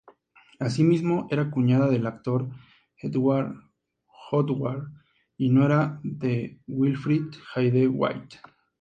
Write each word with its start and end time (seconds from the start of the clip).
Asimismo, 0.59 1.27
era 1.29 1.51
cuñada 1.51 1.87
del 1.87 2.07
actor 2.07 2.49
Edward 2.97 3.53
Woodward 4.31 4.85
y 5.37 5.51
nuera 5.51 5.99
de 6.01 6.59
Wilfrid 6.65 7.35
Hyde-White. 7.55 8.39